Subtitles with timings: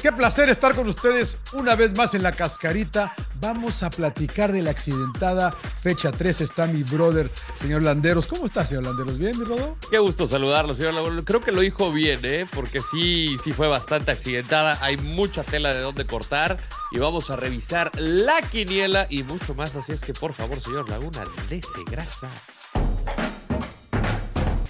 [0.00, 3.16] Qué placer estar con ustedes una vez más en la cascarita.
[3.40, 5.50] Vamos a platicar de la accidentada
[5.82, 6.40] fecha 3.
[6.40, 8.28] Está mi brother, señor Landeros.
[8.28, 9.18] ¿Cómo está, señor Landeros?
[9.18, 9.76] ¿Bien, mi Rodo?
[9.90, 11.24] Qué gusto saludarlo, señor Landeros.
[11.24, 12.46] Creo que lo dijo bien, ¿eh?
[12.54, 14.78] Porque sí, sí fue bastante accidentada.
[14.82, 16.58] Hay mucha tela de dónde cortar.
[16.92, 19.74] Y vamos a revisar la quiniela y mucho más.
[19.74, 22.28] Así es que, por favor, señor Laguna, dese grasa.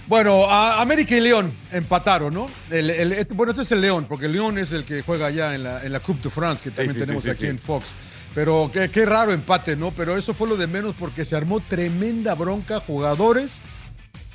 [0.09, 2.49] Bueno, a América y León empataron, ¿no?
[2.71, 5.27] El, el, este, bueno, este es el León, porque el León es el que juega
[5.27, 7.45] allá en la, en la Coupe de France, que también sí, sí, tenemos sí, aquí
[7.45, 7.93] en Fox.
[8.33, 9.91] Pero qué, qué raro empate, ¿no?
[9.91, 13.51] Pero eso fue lo de menos porque se armó tremenda bronca, jugadores,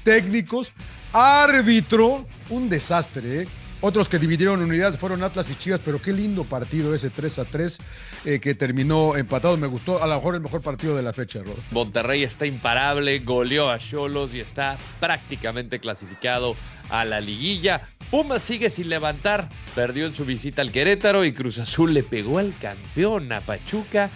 [0.05, 0.71] técnicos,
[1.13, 3.49] árbitro, un desastre, ¿eh?
[3.87, 7.45] Otros que dividieron unidades fueron Atlas y Chivas, pero qué lindo partido ese 3 a
[7.45, 7.79] 3
[8.25, 9.59] eh, que terminó empatado.
[9.59, 11.59] Me gustó, a lo mejor el mejor partido de la fecha, Rod.
[11.71, 16.57] Monterrey está imparable, goleó a Cholos y está prácticamente clasificado
[16.89, 17.83] a la liguilla.
[18.11, 22.39] Pumas sigue sin levantar, perdió en su visita al Querétaro y Cruz Azul le pegó
[22.39, 24.09] al campeón a Pachuca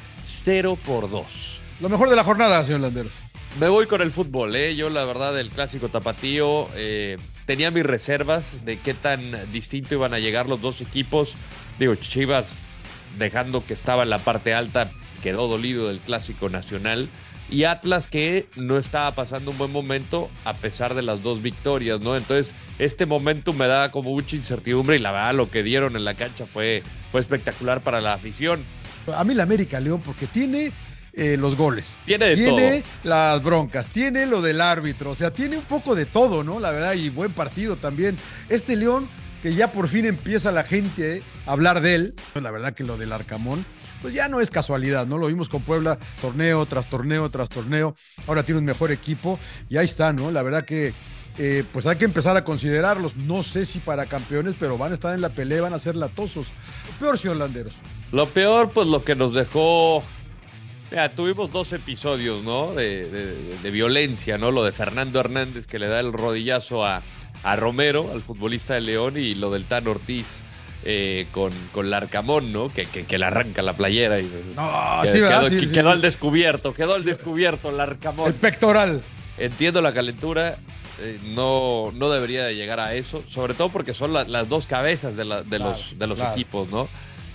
[0.44, 1.26] 0 por 2.
[1.80, 3.12] Lo mejor de la jornada, señor Landeros.
[3.60, 4.76] Me voy con el fútbol, ¿eh?
[4.76, 7.18] Yo la verdad el clásico tapatío eh,
[7.48, 11.32] tenía mis reservas de qué tan distinto iban a llegar los dos equipos.
[11.78, 12.54] Digo, Chivas
[13.18, 14.90] dejando que estaba en la parte alta,
[15.22, 17.08] quedó dolido del clásico nacional.
[17.50, 22.02] Y Atlas que no estaba pasando un buen momento a pesar de las dos victorias,
[22.02, 22.18] ¿no?
[22.18, 26.04] Entonces, este momento me da como mucha incertidumbre y la verdad lo que dieron en
[26.04, 28.60] la cancha fue, fue espectacular para la afición.
[29.16, 30.70] A mí la América, León, porque tiene
[31.18, 31.86] eh, los goles.
[32.06, 32.90] Tiene de tiene todo.
[33.02, 36.60] las broncas, tiene lo del árbitro, o sea, tiene un poco de todo, ¿no?
[36.60, 38.16] La verdad, y buen partido también.
[38.48, 39.08] Este León,
[39.42, 42.84] que ya por fin empieza la gente a hablar de él, pues la verdad que
[42.84, 43.66] lo del Arcamón,
[44.00, 45.18] pues ya no es casualidad, ¿no?
[45.18, 47.94] Lo vimos con Puebla, torneo tras torneo tras torneo,
[48.26, 50.30] ahora tiene un mejor equipo y ahí está, ¿no?
[50.30, 50.94] La verdad que...
[51.40, 53.16] eh, pues hay que empezar a considerarlos.
[53.16, 55.94] No sé si para campeones, pero van a estar en la pelea, van a ser
[55.96, 56.48] latosos.
[56.98, 57.84] Peor, señor Landeros.
[58.10, 60.02] Lo peor, pues lo que nos dejó.
[60.90, 62.72] Mira, tuvimos dos episodios, ¿no?
[62.72, 64.50] De, de- de violencia, ¿no?
[64.50, 67.02] Lo de Fernando Hernández que le da el rodillazo a,
[67.42, 70.40] a Romero, al futbolista de León, y lo del Tan Ortiz
[70.84, 72.72] eh, con, con Larcamón, ¿no?
[72.72, 74.30] Que, que, que le arranca la playera y.
[74.56, 75.40] No, que- sí, ¿verdad?
[75.40, 75.92] quedó, Sí, que sí, quedó sí.
[75.92, 78.28] al descubierto, quedó al descubierto Larcamón.
[78.28, 79.02] El pectoral.
[79.36, 80.56] Entiendo la calentura,
[81.00, 84.66] eh, no, no debería de llegar a eso, sobre todo porque son la- las dos
[84.66, 86.32] cabezas de, la- de Claro, los, de los claro.
[86.32, 86.88] equipos, ¿no?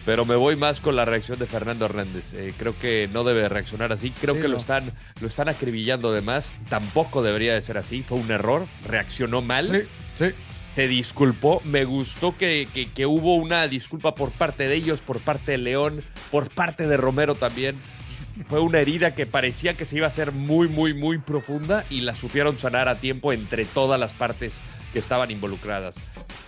[0.05, 2.33] Pero me voy más con la reacción de Fernando Hernández.
[2.33, 4.11] Eh, creo que no debe reaccionar así.
[4.19, 4.91] Creo Sí, que lo están,
[5.21, 6.51] lo están acribillando de más.
[6.69, 8.03] Tampoco debería de ser así.
[8.03, 8.65] Fue un error.
[8.87, 9.85] Reaccionó mal.
[10.15, 10.33] Sí, sí.
[10.75, 11.61] Se disculpó.
[11.63, 15.57] Me gustó que, que- que hubo una disculpa por parte de ellos, por parte de
[15.59, 17.77] León, por parte de Romero también.
[18.49, 22.01] Fue una herida que parecía que se iba a ser muy, muy, muy profunda y
[22.01, 24.59] la supieron sanar a tiempo entre todas las partes
[24.93, 25.95] que estaban involucradas.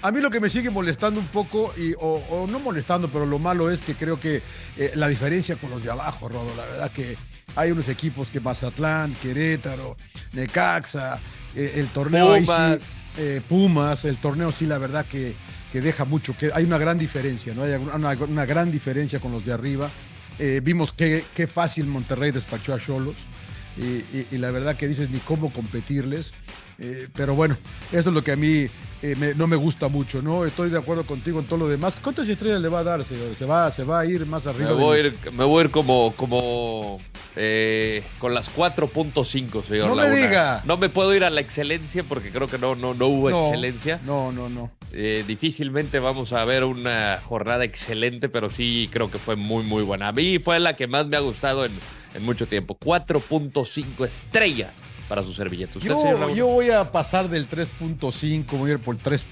[0.03, 3.25] A mí lo que me sigue molestando un poco, y, o, o no molestando, pero
[3.25, 4.41] lo malo es que creo que
[4.78, 7.17] eh, la diferencia con los de abajo, Rodo, la verdad que
[7.56, 9.97] hay unos equipos que Mazatlán, Querétaro,
[10.33, 11.19] Necaxa,
[11.56, 12.78] eh, el torneo ahí Pumas.
[12.78, 12.81] sí,
[13.17, 15.33] eh, Pumas, el torneo sí, la verdad que,
[15.72, 17.63] que deja mucho, que hay una gran diferencia, ¿no?
[17.63, 19.89] Hay una, una gran diferencia con los de arriba.
[20.63, 23.16] Vimos qué, qué fácil Monterrey despachó a Cholos.
[23.77, 23.83] Y,
[24.17, 26.33] y- y la verdad que dices ni cómo competirles.
[26.80, 27.58] Eh, pero bueno,
[27.91, 28.68] esto es lo que a mí
[29.02, 30.46] eh, me- no me gusta mucho, ¿no?
[30.46, 31.96] Estoy de acuerdo contigo en todo lo demás.
[32.02, 33.36] ¿Cuántas estrellas le va a dar, señor?
[33.36, 34.69] ¿Se va, se va a ir más arriba?
[34.72, 37.00] Me voy a ir, me voy a ir como, como
[37.36, 39.88] eh, con las 4.5, señor.
[39.90, 40.63] No me diga.
[40.66, 43.48] No me puedo ir a la excelencia porque creo que no, no, no hubo No,
[43.48, 44.00] excelencia.
[44.06, 44.72] No, no, no.
[44.92, 49.83] Eh, difícilmente vamos a ver una jornada excelente, pero sí creo que fue muy, muy
[49.83, 50.07] buena.
[50.07, 51.74] A mí fue la que más me ha gustado en,
[52.13, 52.77] en mucho tiempo.
[52.80, 54.72] 4.5 estrellas
[55.07, 55.78] para su servilleta.
[55.78, 59.25] ¿Usted, señor Yo, yo voy a pasar del 3.5, voy a ir por 3.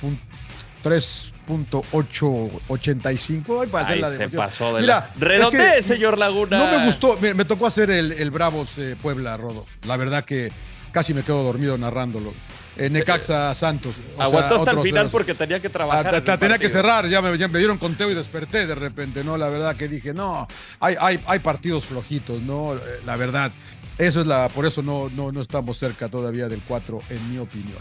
[0.84, 3.62] 3.885.
[3.62, 5.28] Ay, para hacer la se pasó de Mira, la...
[5.28, 6.58] Redondee, es que señor Laguna.
[6.58, 9.66] No me gustó, me, me tocó hacer el, el Bravos eh, Puebla, Rodo.
[9.88, 10.52] La verdad que
[10.92, 12.34] casi me quedo dormido narrándolo.
[12.76, 13.94] Eh, Necaxa Santos.
[13.98, 16.16] o sea, Aguantó hasta el final porque tenía que Ah, trabajar.
[16.16, 19.38] el tenía que cerrar, ya me, ya me dieron conteo y desperté de repente, ¿no?
[19.38, 20.48] La verdad que dije, no,
[20.80, 22.74] hay, hay, hay partidos flojitos, ¿no?
[22.76, 23.52] Eh, La verdad.
[23.98, 27.38] Eso es la, por eso no, no, no estamos cerca todavía del 4, en mi
[27.38, 27.78] opinión.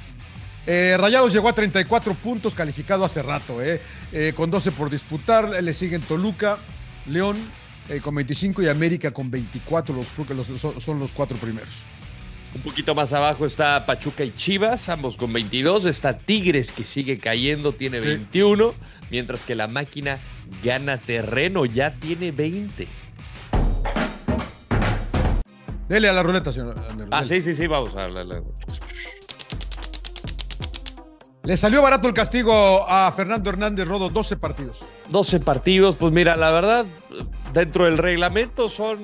[0.66, 3.80] Eh, Rayados llegó a 34 puntos, calificado hace rato, eh,
[4.12, 5.62] eh, con 12 por disputar.
[5.62, 6.58] Le siguen Toluca,
[7.06, 7.36] León
[8.02, 11.68] con 25 y América con 24, los, creo que los- son, son los cuatro primeros.
[12.54, 15.86] Un poquito más abajo está Pachuca y Chivas, ambos con 22.
[15.86, 18.06] Está Tigres que sigue cayendo, tiene Sí.
[18.06, 18.74] 21.
[19.10, 20.18] Mientras que la máquina
[20.62, 22.86] gana terreno, ya tiene 20.
[25.92, 26.74] Dele a la ruleta, señor
[27.10, 27.28] Ah, dele.
[27.28, 28.42] sí, sí, sí, vamos a hablar.
[31.42, 34.82] Le salió barato el castigo a Fernando Hernández Rodo, 12 partidos.
[35.12, 36.86] 12 partidos, pues mira, la verdad,
[37.52, 38.98] dentro del reglamento son.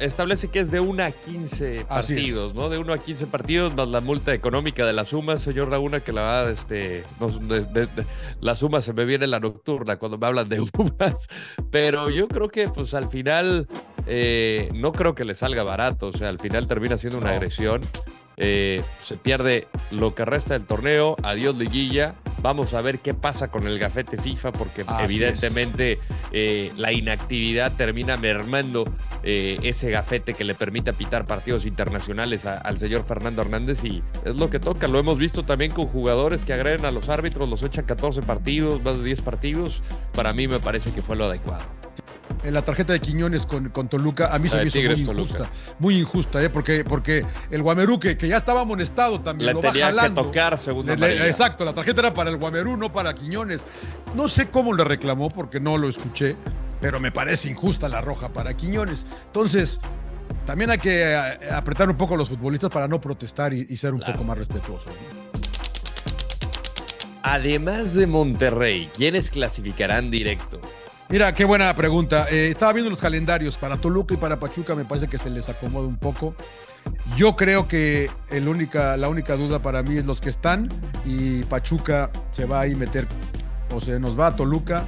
[0.00, 2.18] Establece que es de 1 a 15 Así es.
[2.18, 2.70] partidos, ¿no?
[2.70, 6.10] De 1 a 15 partidos, más la multa económica de la suma, señor Laguna, que
[6.12, 7.04] la verdad, este.
[7.20, 8.06] no, de- de- de-
[8.40, 11.28] la suma se me viene en la nocturna cuando me hablan de UMAS.
[11.70, 13.66] Pero yo creo que, pues al final,
[14.06, 16.06] eh, no creo que le salga barato.
[16.06, 17.36] O sea, al final termina siendo una No.
[17.36, 17.82] agresión.
[18.38, 21.14] Eh, se pierde lo que resta del torneo.
[21.22, 22.14] Adiós, liguilla.
[22.42, 25.98] Vamos a ver qué pasa con el gafete FIFA, porque Así evidentemente
[26.32, 28.84] eh, la inactividad termina mermando
[29.22, 33.84] eh, ese gafete que le permite pitar partidos internacionales a- al señor Fernando Hernández.
[33.84, 34.86] Y es lo que toca.
[34.86, 38.82] Lo hemos visto también con jugadores que agreden a los árbitros, los echan 14 partidos,
[38.82, 39.82] más de 10 partidos.
[40.14, 41.64] Para mí me parece que fue lo adecuado.
[42.44, 44.88] En la tarjeta de Quiñones con, con Toluca, a mí se La me de hizo
[44.88, 45.32] muy Toluca.
[45.34, 45.50] injusta.
[45.78, 46.48] Muy injusta, ¿eh?
[46.48, 50.22] porque, porque el Guamerú, que, ya estaba amonestado también, Le lo va tenía que jalando.
[50.22, 51.26] tocar amarilla.
[51.26, 53.60] exacto, la tarjeta era para el Guamerú, no para Quiñones.
[54.14, 56.36] No sé cómo le reclamó porque no lo escuché,
[56.80, 59.06] pero me parece injusta la roja para Quiñones.
[59.26, 59.78] Entonces,
[60.46, 63.76] también hay que eh, apretar un poco a los futbolistas para no protestar y, y
[63.76, 64.14] ser un Claro.
[64.14, 64.90] poco más respetuosos.
[67.22, 70.60] Además de Monterrey, ¿quiénes clasificarán directo?
[71.10, 72.26] Mira, qué buena pregunta.
[72.30, 75.48] Eh, estaba viendo los calendarios para Toluca y para Pachuca, me parece que se les
[75.48, 76.34] acomoda un poco.
[77.16, 80.68] Yo creo que el única, la única duda para mí es los que están
[81.04, 83.06] y Pachuca se va a ir meter,
[83.74, 84.86] o se nos va a Toluca,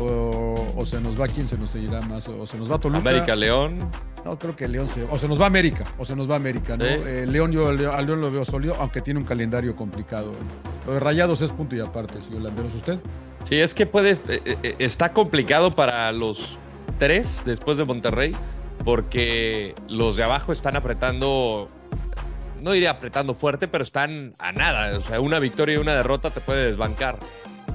[0.00, 2.26] o, o se nos va, ¿quién se nos irá más?
[2.28, 2.98] O se nos va a Toluca.
[3.00, 3.78] América León.
[4.24, 6.34] No, creo que León se, o se nos va a América, o se nos va
[6.34, 6.84] a América, ¿no?
[6.84, 6.90] Sí.
[7.06, 10.32] Eh, León, yo al León, lo veo sólido, aunque tiene un calendario complicado.
[10.86, 12.98] Lo de Rayados es punto y aparte, si Holanderos usted.
[13.44, 14.12] Sí, es que puede.
[14.12, 16.56] eh, eh, está complicado para los
[16.98, 18.34] tres después de Monterrey,
[18.84, 21.66] porque los de abajo están apretando.
[22.60, 24.96] No diría apretando fuerte, pero están a nada.
[24.96, 27.18] O sea, una victoria y una derrota te puede desbancar.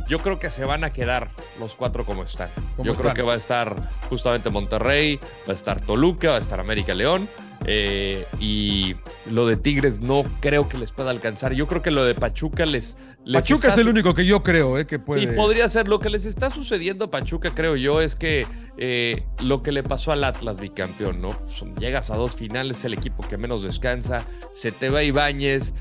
[0.08, 1.30] Yo creo que se van a quedar
[1.60, 2.50] los cuatro como están.
[2.80, 3.76] Yo creo que va a estar
[4.10, 7.30] justamente Monterrey, va a estar Toluca, va a estar América León.
[7.66, 8.96] Eh, y
[9.30, 11.54] lo de Tigres no creo que les pueda alcanzar.
[11.54, 12.96] Yo creo que lo de Pachuca les.
[13.26, 15.22] les Pachuca está es el único que yo creo eh, que puede.
[15.22, 15.88] Sí, podría ser.
[15.88, 18.46] Lo que les está sucediendo a Pachuca, creo yo, es que
[18.78, 21.30] eh, lo que le pasó al Atlas bicampeón, ¿no?
[21.48, 25.74] Son- llegas a dos finales, el equipo que menos descansa, se te va Ibáñez,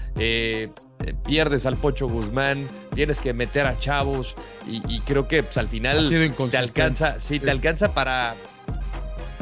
[1.25, 4.34] pierdes al Pocho Guzmán, tienes que meter a chavos
[4.69, 6.08] y, y creo que pues, al final
[6.50, 8.34] te alcanza, sí, te alcanza para,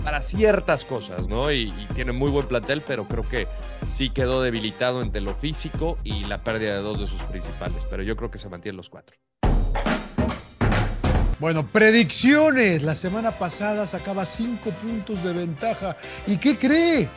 [0.07, 1.51] para ciertas cosas, ¿no?
[1.51, 3.49] Y, y tiene muy buen plantel, pero creo que
[3.93, 7.85] sí quedó debilitado entre lo físico y la pérdida de dos de sus principales.
[7.91, 9.17] Pero yo creo que se mantienen los cuatro.
[11.41, 12.85] Bueno, predicciones.
[12.85, 15.97] La semana pasada sacaba cinco puntos de ventaja.
[16.25, 17.11] ¿Y qué cree?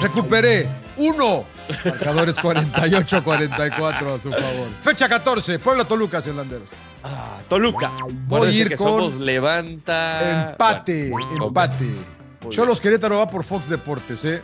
[0.00, 0.66] Recuperé
[0.96, 1.44] uno.
[1.84, 4.68] Marcadores 48-44 a su favor.
[4.80, 6.70] Fecha 14, Puebla Toluca, Landeros.
[7.04, 7.92] Ah, Toluca.
[8.26, 10.52] Voy a ir que con somos levanta.
[10.52, 12.19] Empate, Bueno, empate.
[12.48, 14.40] Cholos Querétaro va por Fox Deportes, ¿eh?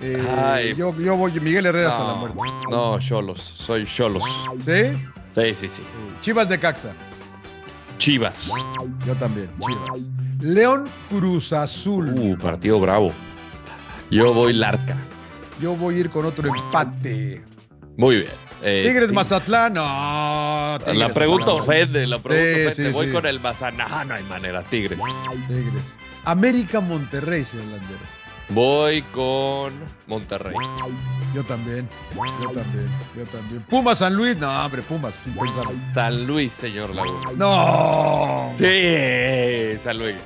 [0.00, 0.74] Eh, Ay.
[0.74, 2.38] yo, yo voy Miguel Herrera hasta la muerte.
[2.70, 3.40] no, Cholos.
[3.40, 4.24] Soy Cholos.
[4.64, 4.96] ¿Sí?
[5.34, 5.82] Sí, sí, sí.
[6.20, 6.92] Chivas de Caxa.
[7.98, 8.50] Chivas.
[9.06, 10.00] Yo también, Chivas.
[10.40, 12.12] León Cruz Azul.
[12.18, 13.12] Uh, partido bravo.
[14.10, 14.96] Yo voy Larca.
[15.60, 17.44] Yo voy a ir con otro empate.
[17.96, 18.32] Muy bien.
[18.64, 20.78] Eh, Tigres Tig- Mazatlán, no.
[20.80, 22.90] Tigres, La pregunta ofende, la pregunta Sí, ofende.
[22.90, 23.88] sí, Voy con el Mazatlán.
[23.88, 24.98] No, no hay manera, Tigres.
[25.48, 25.72] Tigres.
[26.24, 28.08] América Monterrey, señor Landeros.
[28.48, 29.72] Voy con
[30.06, 30.54] Monterrey.
[31.34, 31.88] Yo también.
[32.14, 32.88] Yo también.
[33.16, 33.62] Yo también.
[33.68, 34.36] Pumas San Luis.
[34.36, 35.72] No, hombre, Pumas, sin pensarlo.
[35.94, 37.32] San Luis, señor Laguna.
[37.36, 38.52] No.
[38.54, 40.16] Sí, San Luis.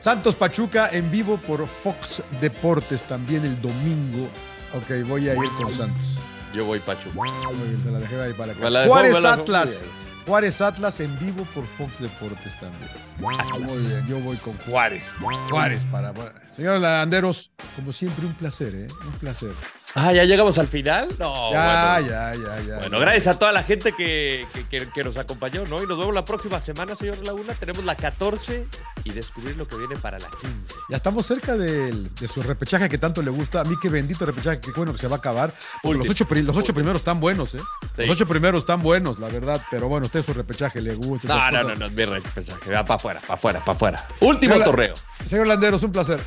[0.00, 4.28] Santos Pachuca en vivo por Fox Deportes también el domingo.
[4.74, 6.18] Ok, voy a ir con Santos.
[6.52, 7.14] Yo voy Pachuca.
[7.14, 7.30] Muy
[7.68, 8.86] bien, se la dejé ahí para acá.
[8.86, 9.24] Juárez.
[9.24, 9.82] Atlas.
[10.26, 12.88] Juárez Atlas en vivo por Fox Deportes también.
[13.18, 15.14] Muy bien, yo voy con Juárez.
[15.50, 16.12] Juárez para.
[16.48, 18.88] Señor Landeros, como siempre, un placer, ¿eh?
[19.06, 19.52] Un placer.
[19.94, 21.08] Ah, ya llegamos al final.
[21.18, 22.08] No, ya, bueno.
[22.08, 22.78] ya, ya, ya.
[22.78, 25.82] Bueno, gracias a toda la gente que, que, que- que nos acompañó, ¿no?
[25.82, 27.52] Y nos vemos la próxima semana, señor Laguna.
[27.54, 28.66] Tenemos la 14
[29.04, 30.74] y descubrir lo que viene para la 15.
[30.88, 33.60] Ya estamos cerca del- de, su repechaje que tanto le gusta.
[33.60, 35.52] A mí qué bendito repechaje, qué bueno que se va a acabar.
[35.82, 37.58] Los ocho, los ocho primeros están buenos, ¿eh?
[37.94, 38.02] Sí.
[38.06, 39.60] Los ocho primeros están buenos, la verdad.
[39.70, 41.28] Pero bueno, usted su repechaje le gusta.
[41.28, 42.70] No, no, no, no, es mi repechaje.
[42.72, 44.08] Va para afuera, para afuera, para afuera.
[44.20, 44.64] Último Hola.
[44.64, 44.94] torneo.
[45.26, 46.18] Señor Landeros, un placer.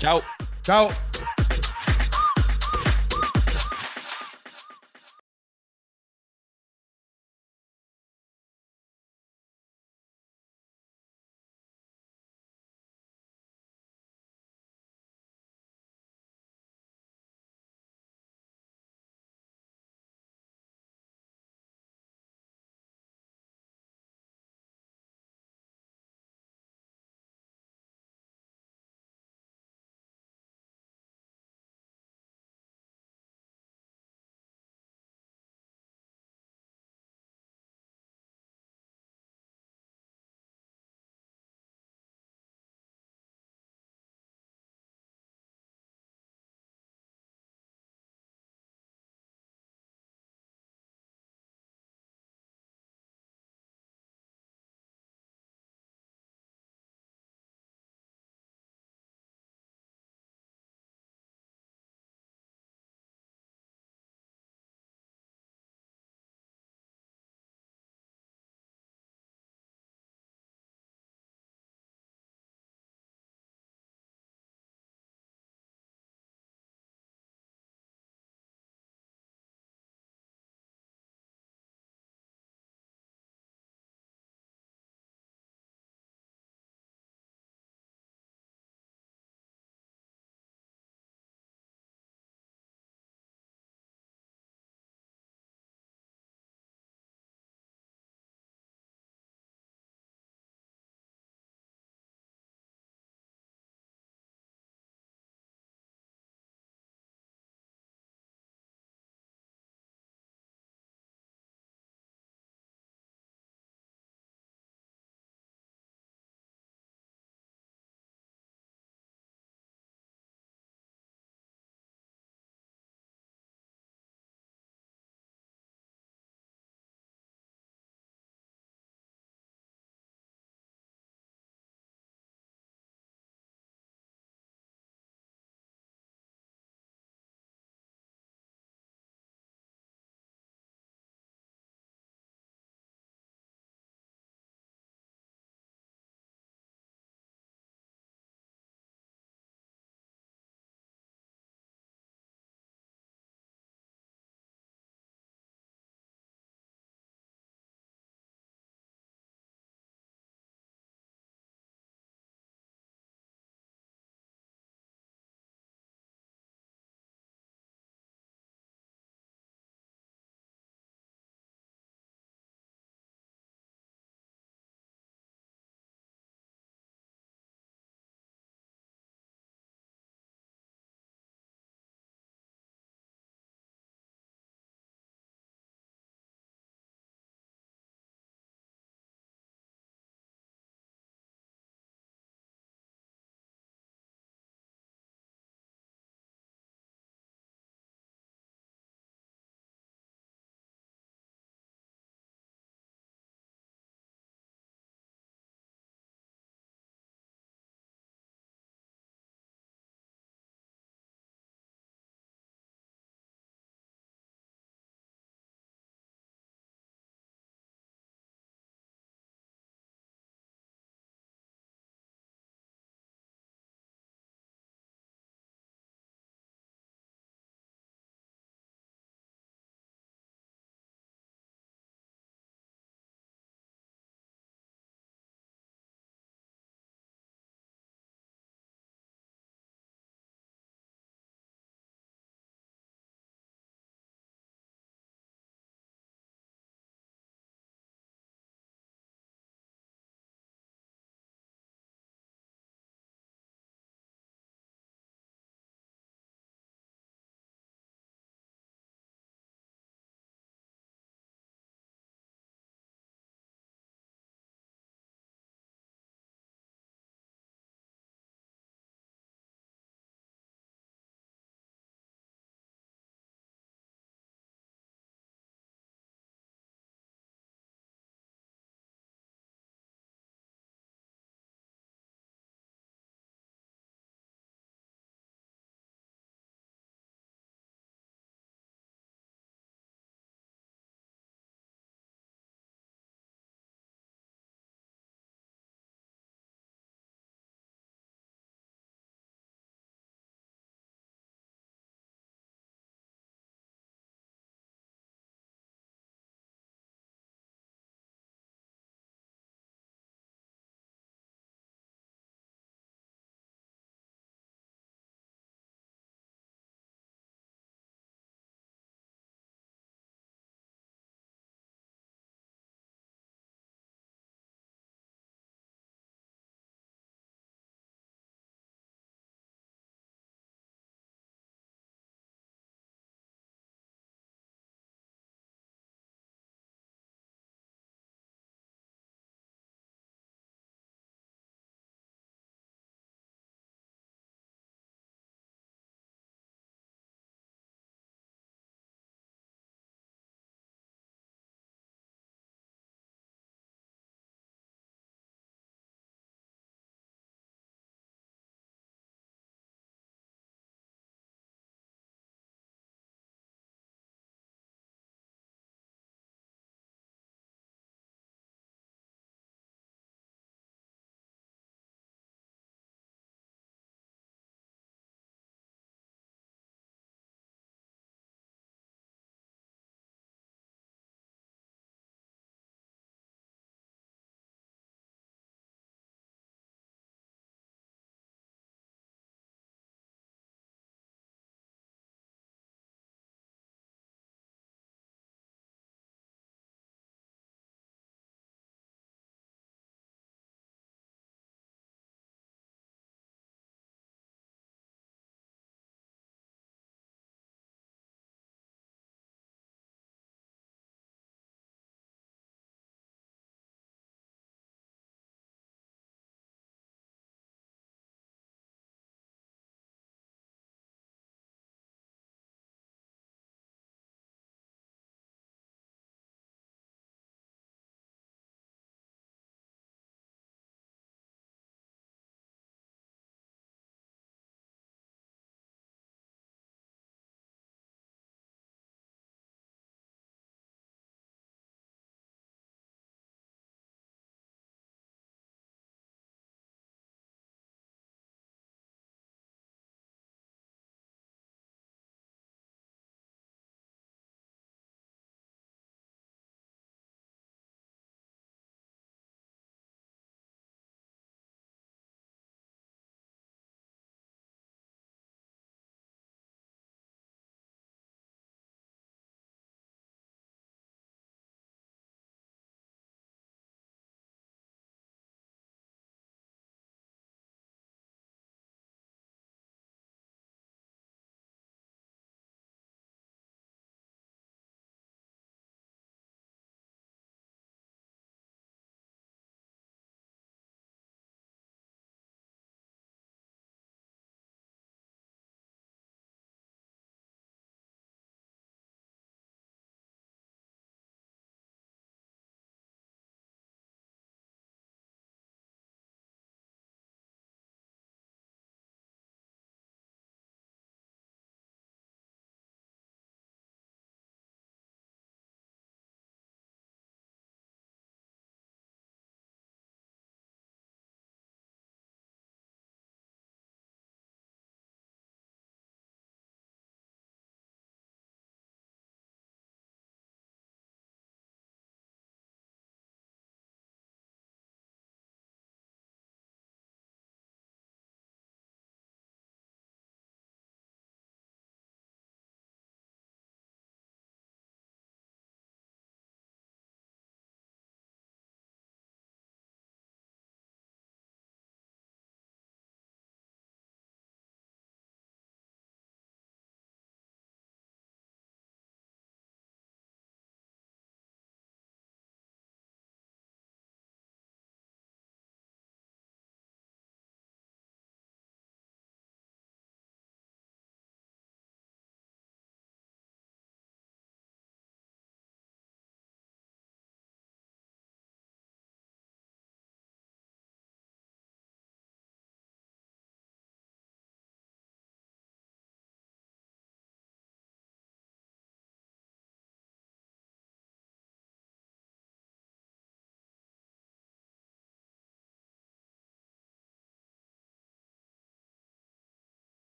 [0.00, 0.20] Chao.
[0.64, 0.90] Chao.